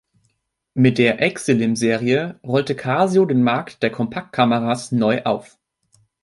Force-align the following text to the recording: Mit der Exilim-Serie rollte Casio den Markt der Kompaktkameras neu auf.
Mit 0.73 0.97
der 0.97 1.21
Exilim-Serie 1.21 2.39
rollte 2.43 2.75
Casio 2.75 3.23
den 3.27 3.43
Markt 3.43 3.83
der 3.83 3.91
Kompaktkameras 3.91 4.91
neu 4.91 5.21
auf. 5.25 5.59